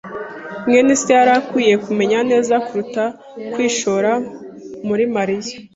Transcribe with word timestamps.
mwene 0.67 0.91
se 1.01 1.09
yari 1.17 1.31
akwiye 1.39 1.75
kumenya 1.85 2.19
neza 2.31 2.53
kuruta 2.65 3.03
kwishora 3.53 4.11
muri 4.87 5.03
Mariya. 5.15 5.55